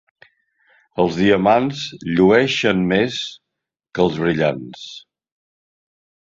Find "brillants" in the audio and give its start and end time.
4.25-4.89